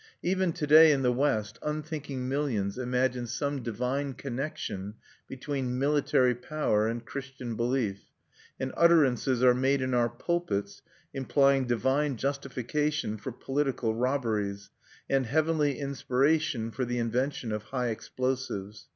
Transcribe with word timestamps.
Even 0.23 0.51
to 0.53 0.65
day 0.65 0.91
in 0.91 1.03
the 1.03 1.11
West 1.13 1.59
unthinking 1.61 2.27
millions 2.27 2.75
imagine 2.79 3.27
some 3.27 3.61
divine 3.61 4.15
connection 4.15 4.95
between 5.27 5.77
military 5.77 6.33
power 6.33 6.87
and 6.87 7.05
Christian 7.05 7.55
belief, 7.55 8.05
and 8.59 8.73
utterances 8.75 9.43
are 9.43 9.53
made 9.53 9.79
in 9.79 9.93
our 9.93 10.09
pulpits 10.09 10.81
implying 11.13 11.67
divine 11.67 12.15
justification 12.17 13.15
for 13.17 13.31
political 13.31 13.93
robberies, 13.93 14.71
and 15.07 15.27
heavenly 15.27 15.77
inspiration 15.77 16.71
for 16.71 16.83
the 16.83 16.97
invention 16.97 17.51
of 17.51 17.61
high 17.65 17.89
explosives. 17.89 18.87